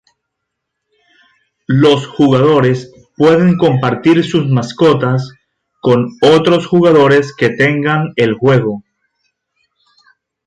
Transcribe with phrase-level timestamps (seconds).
[1.67, 5.31] Los jugadores pueden compartir sus mascotas
[5.79, 8.81] con otros jugadores que tenga el juego.